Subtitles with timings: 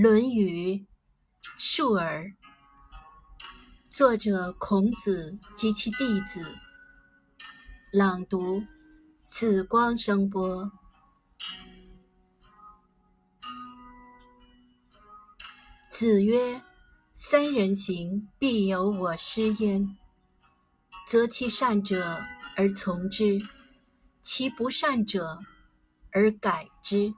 [0.00, 0.86] 论语
[1.56, 2.32] 述而
[3.88, 6.56] 作者孔子及其弟子
[7.92, 8.62] 朗读
[9.26, 10.70] 紫光声波
[15.90, 16.62] 子曰，
[17.12, 19.98] 三人行，必有我师焉。
[21.08, 22.22] 择其善者
[22.56, 23.40] 而从之，
[24.22, 25.40] 其不善者
[26.12, 27.14] 而改之。